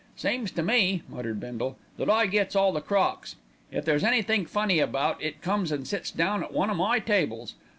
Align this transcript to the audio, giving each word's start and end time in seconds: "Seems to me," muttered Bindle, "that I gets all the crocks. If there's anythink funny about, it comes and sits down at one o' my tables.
"Seems 0.15 0.49
to 0.53 0.63
me," 0.63 1.03
muttered 1.07 1.39
Bindle, 1.39 1.77
"that 1.97 2.09
I 2.09 2.25
gets 2.25 2.55
all 2.55 2.71
the 2.71 2.81
crocks. 2.81 3.35
If 3.71 3.85
there's 3.85 4.03
anythink 4.03 4.49
funny 4.49 4.79
about, 4.79 5.21
it 5.21 5.43
comes 5.43 5.71
and 5.71 5.87
sits 5.87 6.09
down 6.09 6.43
at 6.43 6.51
one 6.51 6.71
o' 6.71 6.73
my 6.73 6.97
tables. 6.97 7.53